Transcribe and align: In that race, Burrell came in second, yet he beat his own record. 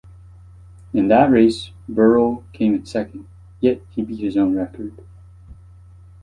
In 0.95 1.09
that 1.09 1.29
race, 1.29 1.69
Burrell 1.87 2.43
came 2.53 2.73
in 2.73 2.87
second, 2.87 3.27
yet 3.59 3.81
he 3.91 4.01
beat 4.01 4.19
his 4.19 4.35
own 4.35 4.55
record. 4.55 4.95